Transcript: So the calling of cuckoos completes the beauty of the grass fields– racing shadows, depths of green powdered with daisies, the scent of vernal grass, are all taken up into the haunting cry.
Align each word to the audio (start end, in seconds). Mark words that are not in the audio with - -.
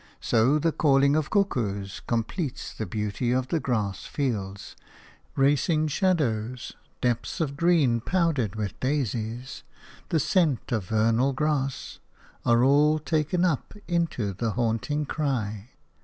So 0.19 0.57
the 0.57 0.71
calling 0.71 1.15
of 1.15 1.29
cuckoos 1.29 1.99
completes 2.07 2.73
the 2.73 2.87
beauty 2.87 3.31
of 3.31 3.49
the 3.49 3.59
grass 3.59 4.05
fields– 4.07 4.75
racing 5.45 5.89
shadows, 5.89 6.73
depths 7.01 7.39
of 7.39 7.55
green 7.55 7.99
powdered 8.01 8.55
with 8.55 8.79
daisies, 8.79 9.61
the 10.09 10.19
scent 10.19 10.71
of 10.71 10.85
vernal 10.85 11.33
grass, 11.33 11.99
are 12.43 12.63
all 12.63 12.97
taken 12.97 13.45
up 13.45 13.75
into 13.87 14.33
the 14.33 14.53
haunting 14.53 15.05
cry. 15.05 15.69